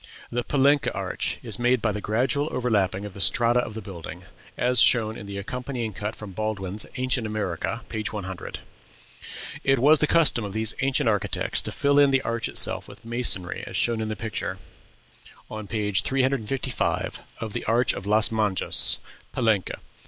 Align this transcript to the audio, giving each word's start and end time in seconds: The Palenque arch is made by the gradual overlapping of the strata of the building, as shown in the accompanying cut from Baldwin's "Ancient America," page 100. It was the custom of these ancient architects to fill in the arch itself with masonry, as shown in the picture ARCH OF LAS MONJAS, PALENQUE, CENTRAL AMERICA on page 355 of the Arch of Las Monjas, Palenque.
The 0.31 0.43
Palenque 0.43 0.89
arch 0.95 1.37
is 1.43 1.59
made 1.59 1.79
by 1.79 1.91
the 1.91 2.01
gradual 2.01 2.49
overlapping 2.51 3.05
of 3.05 3.13
the 3.13 3.21
strata 3.21 3.59
of 3.59 3.75
the 3.75 3.83
building, 3.83 4.23
as 4.57 4.79
shown 4.81 5.15
in 5.15 5.27
the 5.27 5.37
accompanying 5.37 5.93
cut 5.93 6.15
from 6.15 6.31
Baldwin's 6.31 6.87
"Ancient 6.95 7.27
America," 7.27 7.83
page 7.87 8.11
100. 8.11 8.61
It 9.63 9.77
was 9.77 9.99
the 9.99 10.07
custom 10.07 10.43
of 10.43 10.53
these 10.53 10.73
ancient 10.81 11.07
architects 11.07 11.61
to 11.61 11.71
fill 11.71 11.99
in 11.99 12.09
the 12.09 12.23
arch 12.23 12.49
itself 12.49 12.87
with 12.87 13.05
masonry, 13.05 13.63
as 13.67 13.77
shown 13.77 14.01
in 14.01 14.07
the 14.09 14.15
picture 14.15 14.57
ARCH 15.51 15.71
OF 15.71 15.71
LAS 15.71 15.71
MONJAS, 15.71 16.01
PALENQUE, 16.01 16.01
CENTRAL 16.01 16.17
AMERICA 16.17 16.31
on 16.31 16.47
page 16.47 16.83
355 17.21 17.21
of 17.39 17.53
the 17.53 17.63
Arch 17.65 17.93
of 17.93 18.05
Las 18.07 18.29
Monjas, 18.29 18.97
Palenque. 19.31 19.75